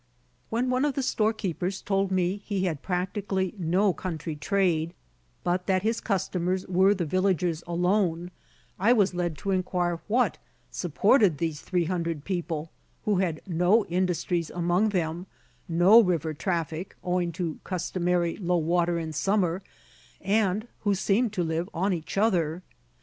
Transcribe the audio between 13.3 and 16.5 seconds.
no industries among them, no river